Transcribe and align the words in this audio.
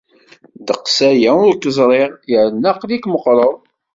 Ddeqs-aya 0.59 1.31
ur 1.47 1.53
k-ẓriɣ 1.61 2.11
yerna 2.31 2.67
aql-ik 2.71 3.05
meqqreḍ. 3.09 3.53